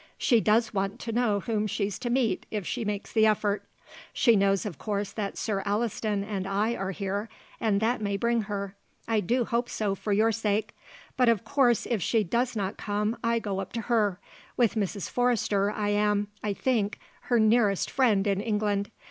[0.17, 3.63] She does want to know whom she's to meet if she makes the effort.
[4.13, 8.41] She knows of course that Sir Alliston and I are here, and that may bring
[8.49, 8.75] her;
[9.07, 10.73] I do hope so for your sake;
[11.17, 14.19] but of course if she does not come I go up to her.
[14.57, 15.07] With Mrs.
[15.07, 16.97] Forrester I am, I think,
[17.29, 18.89] her nearest friend in England.